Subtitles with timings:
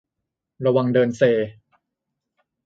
[0.65, 1.21] ระวังเดินเซ